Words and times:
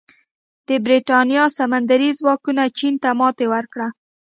د 0.67 0.69
برېټانیا 0.85 1.43
سمندري 1.57 2.09
ځواکونو 2.19 2.63
چین 2.77 2.93
ته 3.03 3.09
ماتې 3.19 3.45
ورکړه. 3.53 3.87